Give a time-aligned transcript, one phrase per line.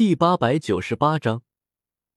[0.00, 1.42] 第八百九十八章，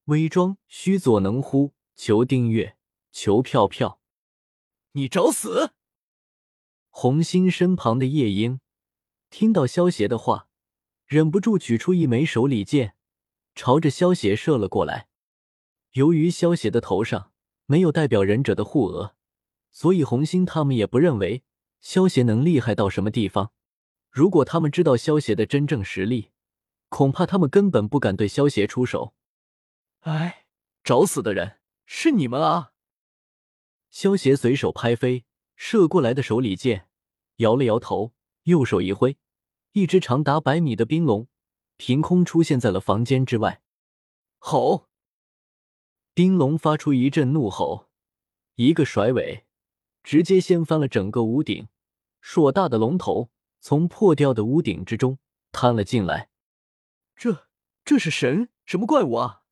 [0.05, 1.73] 伪装须佐能乎？
[1.95, 2.77] 求订阅，
[3.11, 3.99] 求票票。
[4.93, 5.73] 你找死！
[6.89, 8.61] 红星身旁的夜莺
[9.29, 10.47] 听到萧邪的话，
[11.05, 12.95] 忍不住取出一枚手里剑，
[13.53, 15.09] 朝着萧邪射了过来。
[15.91, 17.33] 由于萧邪的头上
[17.65, 19.17] 没有代表忍者的护额，
[19.71, 21.43] 所以红星他们也不认为
[21.81, 23.51] 萧邪能厉害到什么地方。
[24.09, 26.29] 如果他们知道萧邪的真正实力，
[26.93, 29.15] 恐怕他们根本不敢对萧邪出手。
[30.01, 30.45] 哎，
[30.83, 32.73] 找死的人是你们啊！
[33.89, 36.87] 萧邪随手拍飞射过来的手里剑，
[37.37, 39.17] 摇了摇头，右手一挥，
[39.71, 41.27] 一只长达百米的冰龙
[41.77, 43.63] 凭空出现在了房间之外。
[44.37, 44.87] 吼！
[46.13, 47.89] 冰龙发出一阵怒吼，
[48.53, 49.47] 一个甩尾，
[50.03, 51.67] 直接掀翻了整个屋顶。
[52.21, 55.17] 硕大的龙头从破掉的屋顶之中
[55.51, 56.29] 探了进来。
[57.23, 57.47] 这
[57.85, 59.43] 这是神什么怪物啊？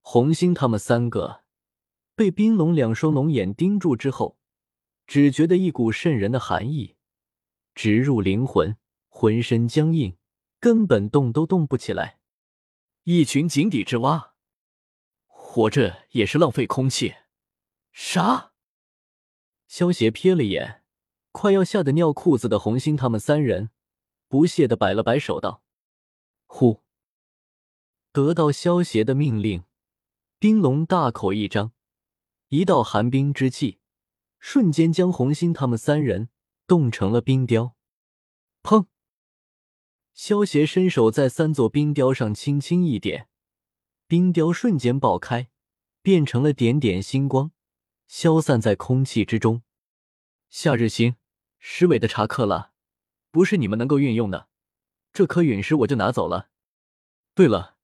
[0.00, 1.44] 红星他们三个
[2.16, 4.36] 被冰龙两双龙眼盯住之后，
[5.06, 6.96] 只觉得一股渗人的寒意
[7.72, 10.18] 直入灵魂，浑身僵硬，
[10.58, 12.18] 根本动都动不起来。
[13.04, 14.34] 一群井底之蛙，
[15.28, 17.14] 活着也是浪费空气。
[17.92, 18.50] 啥！
[19.68, 20.82] 萧邪瞥了眼
[21.30, 23.70] 快要吓得尿裤子的红星他们三人，
[24.26, 25.62] 不屑的摆了摆手道。
[26.46, 26.82] 呼！
[28.12, 29.64] 得到萧邪的命令，
[30.38, 31.72] 冰龙大口一张，
[32.48, 33.78] 一道寒冰之气
[34.38, 36.30] 瞬间将红星他们三人
[36.66, 37.76] 冻成了冰雕。
[38.62, 38.86] 砰！
[40.14, 43.28] 萧邪伸手在三座冰雕上轻轻一点，
[44.06, 45.50] 冰雕瞬间爆开，
[46.00, 47.52] 变成了点点星光，
[48.06, 49.62] 消散在空气之中。
[50.48, 51.16] 夏日星，
[51.58, 52.72] 十尾的查克拉，
[53.30, 54.48] 不是你们能够运用的。
[55.16, 56.50] 这颗陨石我就拿走了。
[57.34, 57.76] 对了，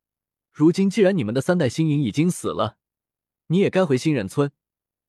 [0.52, 2.76] 如今既然你们的三代星影已经死了，
[3.46, 4.52] 你也该回星忍村，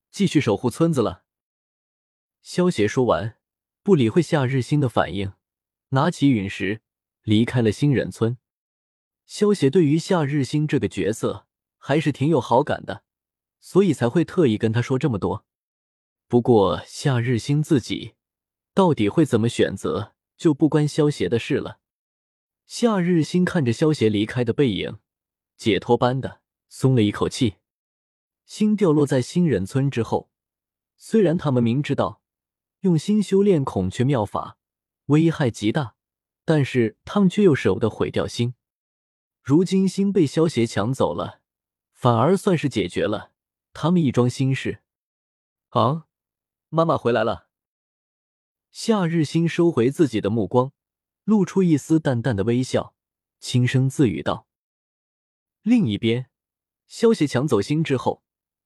[0.09, 1.25] 继续守护村子了。
[2.41, 3.37] 萧邪说完，
[3.81, 5.33] 不理会夏日星的反应，
[5.89, 6.79] 拿起陨石
[7.23, 8.37] 离开了星忍村。
[9.25, 11.45] 萧邪对于夏日星这个角色
[11.77, 13.03] 还是挺有好感的，
[13.59, 15.45] 所以才会特意跟他说这么多。
[16.29, 18.13] 不过夏日星自己
[18.73, 21.81] 到底会怎么选择，就不关萧邪的事了。
[22.65, 24.97] 夏日星看着萧邪离开的背影，
[25.57, 27.55] 解脱般的松了一口气。
[28.45, 30.29] 星掉落在新忍村之后，
[30.95, 32.21] 虽然他们明知道
[32.81, 34.57] 用心修炼孔雀妙法
[35.07, 35.95] 危害极大，
[36.45, 38.55] 但是他们却又舍不得毁掉心。
[39.41, 41.41] 如今心被萧邪抢走了，
[41.91, 43.33] 反而算是解决了
[43.71, 44.81] 他们一桩心事。
[45.69, 46.07] 啊，
[46.69, 47.49] 妈妈回来了。
[48.71, 50.71] 夏日星收回自己的目光。
[51.25, 52.93] 露出一丝淡淡的微笑，
[53.39, 54.45] 轻声自语道
[55.63, 56.29] ：“另一边，
[56.85, 58.23] 萧邪抢走心之后，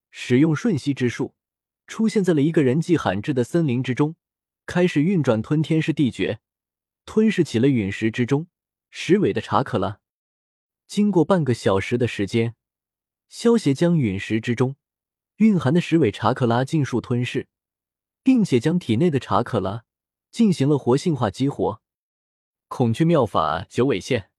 [0.10, 1.36] 使用瞬息之术，
[1.86, 4.16] 出现在了一个人迹罕至的森林之中，
[4.66, 6.40] 开始运转吞天式地诀，
[7.06, 8.48] 吞噬起了陨石之中
[8.90, 10.00] 石尾的查克拉。
[10.88, 12.56] 经过半个小时的时间，
[13.30, 14.78] 萧邪将陨石之中
[15.36, 17.48] 蕴含的十尾查克拉尽数吞噬，
[18.24, 19.84] 并且将体内的查克拉
[20.32, 21.82] 进行了活性化激活。”
[22.70, 24.30] 孔雀妙法九尾线，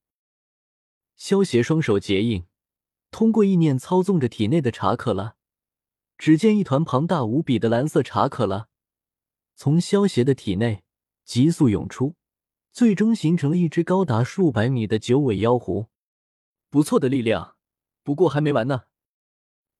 [1.16, 2.44] 萧邪双手结印，
[3.10, 5.36] 通过意念操纵着体内的查克拉。
[6.18, 8.68] 只见一团庞大无比的蓝色查克拉
[9.54, 10.82] 从萧邪的体内
[11.24, 12.16] 急速涌出，
[12.70, 15.86] 最终形成了一只高达数百米的九尾妖狐。
[16.68, 17.56] 不错的力量，
[18.02, 18.84] 不过还没完呢！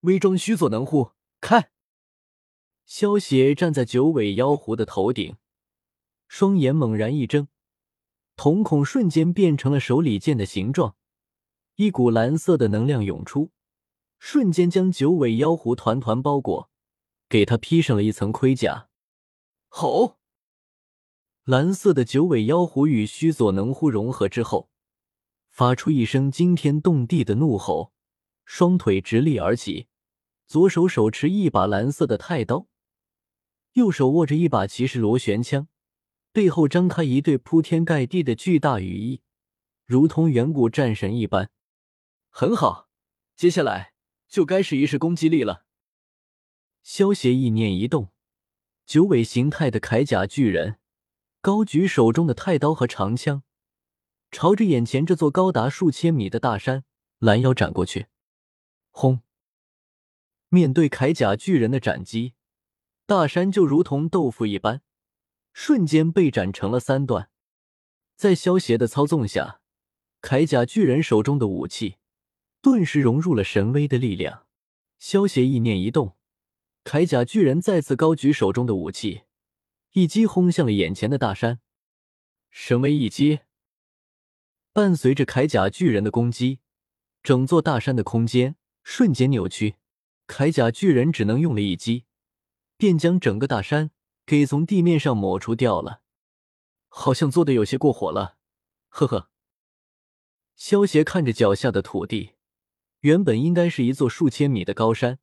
[0.01, 1.13] 微装须佐能乎？
[1.41, 1.71] 开！
[2.87, 5.37] 萧邪站在九尾妖狐的头顶，
[6.29, 7.47] 双眼猛然一睁。
[8.39, 10.95] 瞳孔瞬间变成了手里剑的形状，
[11.75, 13.51] 一股蓝色的能量涌出，
[14.21, 16.71] 瞬间将九尾妖狐团团包裹，
[17.29, 18.91] 给他披上了一层盔甲。
[19.67, 20.19] 吼！
[21.43, 24.71] 蓝色的九尾妖狐与须佐能乎融合之后，
[25.51, 27.93] 发出一声惊天动地的怒吼，
[28.45, 29.89] 双腿直立而起，
[30.47, 32.69] 左手手持一把蓝色的太刀，
[33.73, 35.67] 右手握着一把骑士螺旋枪。
[36.39, 39.23] 背后张开一对铺天盖地的巨大羽翼，
[39.85, 41.51] 如同远古战神一般。
[42.31, 42.89] 很好，
[43.35, 43.93] 接下来
[44.29, 45.65] 就该试一试攻击力了。
[46.85, 48.13] 萧协意念一动，
[48.87, 50.79] 九尾形态的铠甲巨人
[51.41, 53.43] 高举手中的太刀和长枪，
[54.31, 56.85] 朝着眼前这座高达数千米的大山
[57.19, 58.07] 拦腰斩过去。
[58.91, 59.23] 轰！
[60.51, 62.35] 面对铠甲巨人的斩击，
[63.07, 64.83] 大山就如同豆腐一般。
[65.61, 67.31] 瞬间被斩成了三段，
[68.15, 69.61] 在萧邪的操纵下，
[70.23, 71.97] 铠甲巨人手中的武器
[72.63, 74.47] 顿时融入了神威的力量。
[75.01, 76.17] 萧协意念一动，
[76.85, 79.23] 铠甲巨人再次高举手中的武器，
[79.95, 81.59] 一击轰向了眼前的大山。
[82.51, 83.41] 神威一击，
[84.73, 86.61] 伴随着铠甲巨人的攻击，
[87.21, 88.55] 整座大山的空间
[88.85, 89.75] 瞬间扭曲。
[90.29, 92.05] 铠甲巨人只能用了一击，
[92.77, 93.91] 便将整个大山
[94.29, 96.03] 给从地面上抹除掉了。
[96.89, 98.37] 好像做的有些过火了，
[98.91, 99.31] 呵呵。
[100.55, 102.35] 萧协看着脚下的土地，
[103.01, 105.19] 原本应该是一座数千米的高山，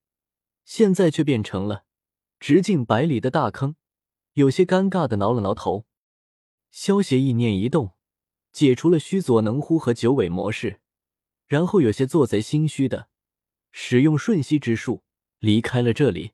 [0.63, 1.85] 现在却变成了
[2.39, 3.75] 直径百里的大坑，
[4.33, 5.85] 有些尴尬的挠了挠头。
[6.71, 7.93] 萧协意念一动，
[8.51, 10.81] 解除了虚左能呼和九尾模式，
[11.45, 13.09] 然后有些做贼心虚的
[13.71, 15.03] 使用瞬息之术
[15.37, 16.31] 离开了这里。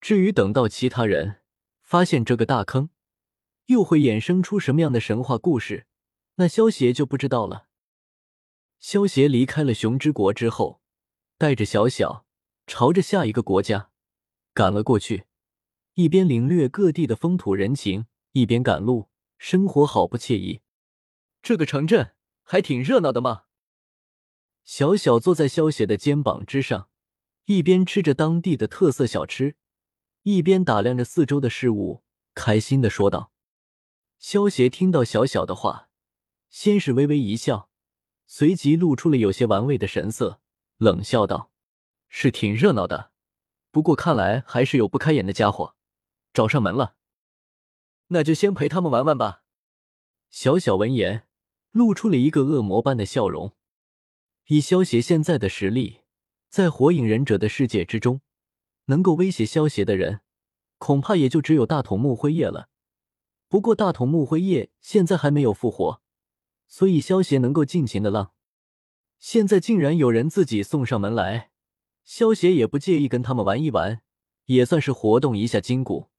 [0.00, 1.42] 至于等到其他人
[1.86, 2.90] 发现这个大坑，
[3.66, 5.86] 又会衍生出什么样的神话故事，
[6.34, 7.68] 那萧协就不知道了。
[8.80, 10.82] 萧协离开了熊之国之后，
[11.38, 12.26] 带着小小
[12.66, 13.92] 朝着下一个国家
[14.52, 15.26] 赶了过去，
[15.94, 20.62] 一边领略各地的风土人情，一边赶路，生活好不惬意。
[21.40, 23.44] 这个城镇还挺热闹的嘛。
[24.64, 26.88] 小小坐在萧协的肩膀之上，
[27.44, 29.54] 一边吃着当地的特色小吃，
[30.28, 32.02] 一边打量着四周的事物，
[32.34, 33.30] 开心的说道。
[34.18, 35.88] 萧邪听到小小的话，
[36.50, 37.70] 先是微微一笑。
[38.26, 40.40] 随即露出了有些玩味的神色，
[40.78, 41.52] 冷笑道
[42.10, 43.12] ：“是挺热闹的，
[43.70, 45.76] 不过看来还是有不开眼的家伙
[46.34, 46.96] 找上门了。
[48.08, 49.44] 那就先陪他们玩玩吧。”
[50.28, 51.28] 小小闻言，
[51.70, 53.54] 露出了一个恶魔般的笑容。
[54.46, 56.00] 以萧邪现在的实力，
[56.48, 58.22] 在火影忍者的世界之中，
[58.86, 60.20] 能够威胁萧协的人，
[60.78, 62.68] 恐怕也就只有大筒木辉夜了。
[63.48, 66.02] 不过大筒木辉夜现在还没有复活。
[66.68, 68.32] 所以萧协能够尽情的浪，
[69.20, 71.52] 现在竟然有人自己送上门来，
[72.02, 74.02] 萧协也不介意跟他们玩一玩，
[74.46, 76.10] 也算是活动一下筋骨。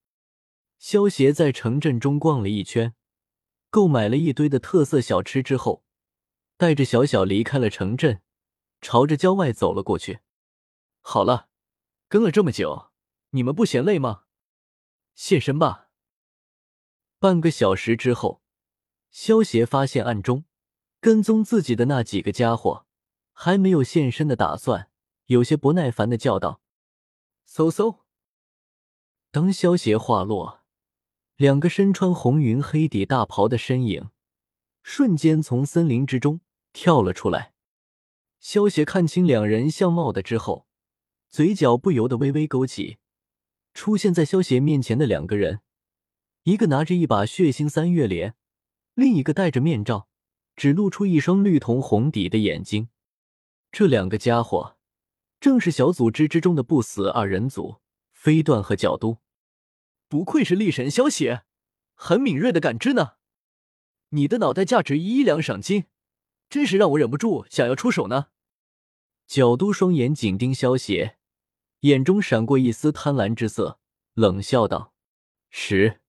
[0.79, 2.93] 萧协在城镇中逛了一圈，
[3.69, 5.83] 购买了一堆的特色小吃之后，
[6.55, 8.21] 带着小小离开了城镇，
[8.79, 10.19] 朝着郊外走了过去。
[11.01, 11.49] 好了，
[12.07, 12.91] 跟了这么久，
[13.31, 14.23] 你们不嫌累吗？
[15.15, 15.89] 现身吧。
[17.19, 18.41] 半个小时之后。
[19.09, 20.43] 萧协发现暗中
[20.99, 22.85] 跟踪自己的那几个家伙
[23.31, 24.91] 还没有现身的打算，
[25.25, 26.61] 有些不耐烦的叫道
[27.49, 28.01] ：“嗖嗖！”
[29.31, 30.61] 当萧协话落，
[31.35, 34.11] 两个身穿红云黑底大袍的身影
[34.83, 36.41] 瞬间从森林之中
[36.73, 37.53] 跳了出来。
[38.39, 40.66] 萧协看清两人相貌的之后，
[41.29, 42.97] 嘴角不由得微微勾起。
[43.73, 45.61] 出现在萧邪面前的两个人，
[46.43, 48.35] 一个拿着一把血腥三月镰。
[48.95, 50.07] 另一个戴着面罩，
[50.55, 52.89] 只露出一双绿瞳红底的眼睛。
[53.71, 54.77] 这两个家伙
[55.39, 57.81] 正是小组织之中的不死二人组
[58.11, 59.19] 飞段和角都。
[60.07, 61.43] 不愧是力神萧邪，
[61.93, 63.17] 很敏锐的感知呢。
[64.09, 65.83] 你的脑袋价值一两赏金，
[66.49, 68.27] 真是让我忍不住想要出手呢。
[69.27, 71.16] 角都双眼紧盯萧邪，
[71.81, 73.79] 眼中闪过一丝贪婪之色，
[74.13, 74.93] 冷笑道
[75.51, 75.99] ：“十。”